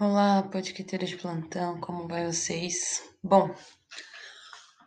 Olá, 0.00 0.42
podquiteiros 0.42 1.10
de 1.10 1.16
plantão, 1.16 1.80
como 1.80 2.08
vai 2.08 2.26
vocês? 2.26 3.00
Bom, 3.22 3.54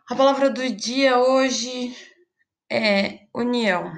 a 0.06 0.14
palavra 0.14 0.50
do 0.50 0.68
dia 0.68 1.18
hoje 1.18 1.96
é 2.70 3.20
união. 3.34 3.90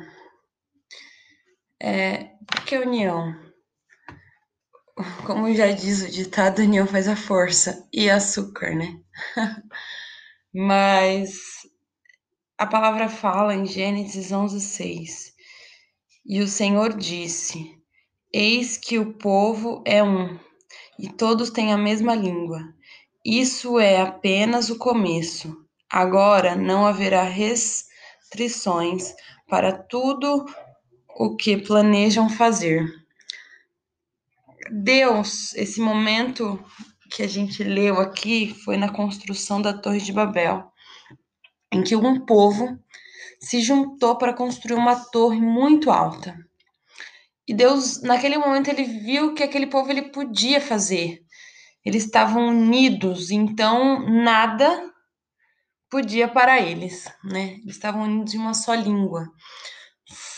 É, 1.83 2.31
o 2.43 2.65
que 2.65 2.77
é 2.77 2.81
união? 2.81 3.35
Como 5.27 5.53
já 5.53 5.73
diz 5.73 6.01
o 6.03 6.09
ditado, 6.09 6.63
união 6.63 6.87
faz 6.87 7.09
a 7.09 7.17
força 7.17 7.89
e 7.93 8.09
açúcar, 8.09 8.77
né? 8.77 9.01
Mas 10.55 11.41
a 12.57 12.67
palavra 12.67 13.09
fala 13.09 13.53
em 13.53 13.67
Gênesis 13.67 14.31
11, 14.31 14.61
6. 14.61 15.35
E 16.25 16.41
o 16.41 16.47
Senhor 16.47 16.97
disse: 16.97 17.77
Eis 18.33 18.77
que 18.77 18.97
o 18.97 19.15
povo 19.15 19.83
é 19.85 20.05
um 20.05 20.39
e 21.01 21.09
todos 21.09 21.51
têm 21.51 21.73
a 21.73 21.79
mesma 21.79 22.15
língua. 22.15 22.61
Isso 23.25 23.79
é 23.79 24.01
apenas 24.01 24.69
o 24.69 24.79
começo. 24.79 25.57
Agora 25.91 26.55
não 26.55 26.87
haverá 26.87 27.23
restrições 27.23 29.15
para 29.49 29.73
tudo 29.73 30.45
o 31.09 31.37
que 31.37 31.57
planejam 31.57 32.29
fazer. 32.29 32.87
Deus, 34.71 35.55
esse 35.55 35.81
momento 35.81 36.63
que 37.11 37.23
a 37.23 37.27
gente 37.27 37.65
leu 37.65 37.99
aqui 37.99 38.55
foi 38.65 38.77
na 38.77 38.89
construção 38.89 39.61
da 39.61 39.73
Torre 39.73 40.01
de 40.01 40.13
Babel, 40.13 40.71
em 41.73 41.83
que 41.83 41.97
um 41.97 42.25
povo 42.25 42.79
se 43.41 43.61
juntou 43.61 44.17
para 44.17 44.35
construir 44.35 44.77
uma 44.77 44.97
torre 44.97 45.41
muito 45.41 45.91
alta. 45.91 46.39
E 47.51 47.53
Deus, 47.53 48.01
naquele 48.03 48.39
momento, 48.39 48.69
ele 48.69 48.85
viu 48.85 49.35
que 49.35 49.43
aquele 49.43 49.67
povo 49.67 49.91
ele 49.91 50.03
podia 50.03 50.61
fazer. 50.61 51.21
Eles 51.85 52.05
estavam 52.05 52.47
unidos, 52.47 53.33
então 53.33 54.09
nada 54.09 54.89
podia 55.91 56.29
parar 56.29 56.61
eles, 56.61 57.07
né? 57.25 57.55
Eles 57.55 57.75
estavam 57.75 58.05
unidos 58.05 58.35
em 58.35 58.39
uma 58.39 58.55
só 58.55 58.73
língua. 58.73 59.27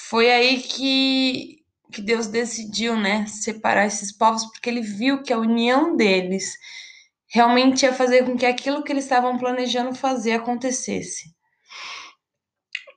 Foi 0.09 0.31
aí 0.31 0.63
que, 0.63 1.59
que 1.93 2.01
Deus 2.01 2.29
decidiu, 2.29 2.97
né, 2.97 3.27
separar 3.27 3.85
esses 3.85 4.11
povos, 4.17 4.47
porque 4.47 4.71
ele 4.71 4.81
viu 4.81 5.23
que 5.23 5.35
a 5.35 5.39
união 5.39 5.95
deles 5.95 6.55
realmente 7.29 7.83
ia 7.83 7.93
fazer 7.93 8.25
com 8.25 8.39
que 8.39 8.47
aquilo 8.47 8.83
que 8.83 8.91
eles 8.91 9.05
estavam 9.05 9.37
planejando 9.37 9.95
fazer 9.95 10.33
acontecesse. 10.33 11.25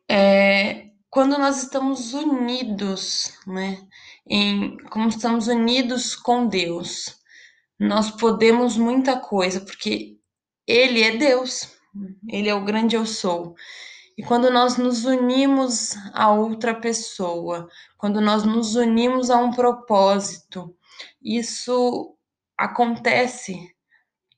É, 0.09 0.85
quando 1.15 1.37
nós 1.37 1.63
estamos 1.63 2.13
unidos, 2.13 3.31
né, 3.47 3.87
em 4.27 4.75
como 4.89 5.07
estamos 5.07 5.47
unidos 5.47 6.13
com 6.13 6.45
Deus, 6.45 7.21
nós 7.79 8.11
podemos 8.11 8.75
muita 8.75 9.17
coisa, 9.17 9.61
porque 9.61 10.19
Ele 10.67 11.01
é 11.01 11.15
Deus, 11.15 11.73
Ele 12.27 12.49
é 12.49 12.53
o 12.53 12.65
grande 12.65 12.97
eu 12.97 13.05
sou. 13.05 13.55
E 14.17 14.23
quando 14.23 14.51
nós 14.51 14.75
nos 14.75 15.05
unimos 15.05 15.95
a 16.13 16.33
outra 16.33 16.75
pessoa, 16.75 17.69
quando 17.97 18.19
nós 18.19 18.43
nos 18.43 18.75
unimos 18.75 19.29
a 19.29 19.37
um 19.37 19.51
propósito, 19.51 20.75
isso 21.23 22.13
acontece 22.57 23.73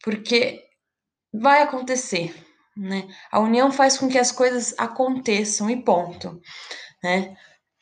porque 0.04 0.64
vai 1.34 1.64
acontecer 1.64 2.47
né? 2.78 3.08
A 3.32 3.40
união 3.40 3.72
faz 3.72 3.98
com 3.98 4.08
que 4.08 4.20
as 4.20 4.32
coisas 4.32 4.74
aconteçam 4.78 5.70
e 5.70 5.84
ponto, 5.84 6.40
né? 7.04 7.36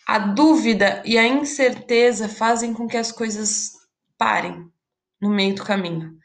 A 0.07 0.19
dúvida 0.19 1.01
e 1.05 1.17
a 1.17 1.27
incerteza 1.27 2.29
fazem 2.29 2.73
com 2.73 2.87
que 2.87 2.97
as 2.97 3.11
coisas 3.11 3.73
parem 4.17 4.69
no 5.19 5.29
meio 5.29 5.55
do 5.55 5.63
caminho. 5.63 6.15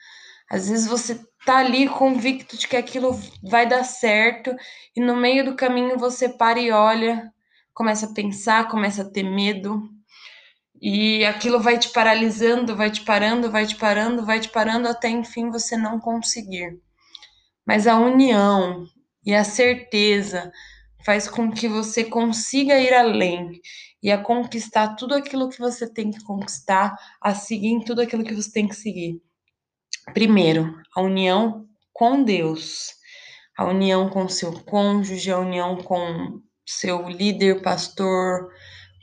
Às 0.51 0.69
vezes 0.69 0.87
você 0.87 1.21
tá 1.45 1.59
ali 1.59 1.89
convicto 1.89 2.57
de 2.57 2.69
que 2.69 2.77
aquilo 2.77 3.19
vai 3.43 3.67
dar 3.67 3.85
certo 3.85 4.55
e 4.95 5.01
no 5.01 5.17
meio 5.17 5.45
do 5.45 5.57
caminho 5.57 5.99
você 5.99 6.29
para 6.29 6.61
e 6.61 6.71
olha, 6.71 7.33
começa 7.73 8.07
a 8.07 8.15
pensar, 8.15 8.69
começa 8.69 9.03
a 9.03 9.11
ter 9.11 9.23
medo. 9.23 9.89
E 10.83 11.25
aquilo 11.25 11.61
vai 11.61 11.79
te 11.79 11.91
paralisando, 11.91 12.77
vai 12.77 12.91
te 12.91 13.03
parando, 13.03 13.51
vai 13.51 13.67
te 13.67 13.77
parando, 13.77 14.25
vai 14.25 14.41
te 14.41 14.49
parando 14.49 14.89
até 14.89 15.09
enfim 15.09 15.51
você 15.51 15.77
não 15.77 15.99
conseguir 15.99 16.81
mas 17.71 17.87
a 17.87 17.97
união 17.97 18.85
e 19.25 19.33
a 19.33 19.45
certeza 19.45 20.51
faz 21.07 21.31
com 21.31 21.53
que 21.53 21.69
você 21.69 22.03
consiga 22.03 22.77
ir 22.77 22.93
além 22.93 23.61
e 24.03 24.11
a 24.11 24.19
conquistar 24.19 24.97
tudo 24.97 25.15
aquilo 25.15 25.49
que 25.49 25.61
você 25.61 25.89
tem 25.89 26.11
que 26.11 26.21
conquistar, 26.25 26.99
a 27.21 27.33
seguir 27.33 27.85
tudo 27.85 28.01
aquilo 28.03 28.25
que 28.25 28.35
você 28.35 28.51
tem 28.51 28.67
que 28.67 28.75
seguir. 28.75 29.23
Primeiro, 30.13 30.75
a 30.97 31.01
união 31.01 31.65
com 31.93 32.25
Deus, 32.25 32.89
a 33.57 33.65
união 33.65 34.11
com 34.11 34.29
seu 34.29 34.53
cônjuge, 34.65 35.31
a 35.31 35.39
união 35.39 35.77
com 35.77 36.41
seu 36.67 37.09
líder, 37.09 37.63
pastor, 37.63 38.49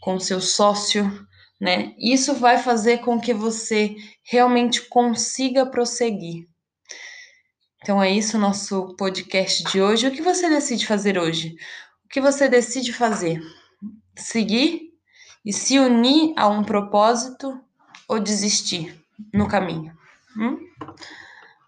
com 0.02 0.20
seu 0.20 0.42
sócio, 0.42 1.10
né? 1.58 1.96
Isso 1.98 2.34
vai 2.34 2.58
fazer 2.58 2.98
com 2.98 3.18
que 3.18 3.34
você 3.34 3.96
realmente 4.30 4.90
consiga 4.90 5.66
prosseguir. 5.66 6.50
Então 7.88 8.04
é 8.04 8.12
isso 8.12 8.36
o 8.36 8.40
nosso 8.42 8.94
podcast 8.98 9.64
de 9.64 9.82
hoje. 9.82 10.06
O 10.06 10.12
que 10.12 10.22
você 10.22 10.50
decide 10.50 10.86
fazer 10.86 11.18
hoje? 11.18 11.56
O 12.04 12.10
que 12.10 12.20
você 12.20 12.50
decide 12.50 12.92
fazer? 12.92 13.42
Seguir 14.14 14.92
e 15.46 15.54
se 15.54 15.80
unir 15.80 16.34
a 16.36 16.50
um 16.50 16.66
propósito 16.66 17.58
ou 18.06 18.20
desistir 18.20 18.94
no 19.34 19.48
caminho? 19.48 19.98
Hum? 20.36 20.60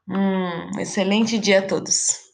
Um 0.09 0.81
excelente 0.81 1.39
dia 1.39 1.59
a 1.59 1.65
todos. 1.65 2.28